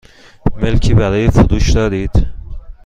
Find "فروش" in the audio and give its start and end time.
1.29-1.69